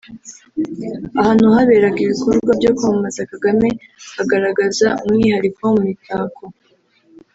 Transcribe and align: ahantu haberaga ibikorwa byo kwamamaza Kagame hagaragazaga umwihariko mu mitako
ahantu 1.19 1.45
haberaga 1.55 1.99
ibikorwa 2.05 2.51
byo 2.59 2.71
kwamamaza 2.77 3.21
Kagame 3.31 3.67
hagaragazaga 4.17 4.99
umwihariko 5.05 5.61
mu 5.73 5.81
mitako 5.89 6.43